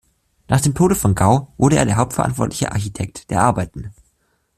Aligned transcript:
Nach 0.47 0.59
dem 0.61 0.73
Tode 0.73 0.95
von 0.95 1.13
Gau 1.13 1.53
wurde 1.57 1.75
er 1.75 1.85
der 1.85 1.97
hauptverantwortlicher 1.97 2.71
Architekt 2.71 3.29
der 3.29 3.43
Arbeiten. 3.43 3.91